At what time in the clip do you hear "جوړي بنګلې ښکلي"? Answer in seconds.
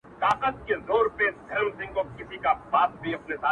0.87-2.37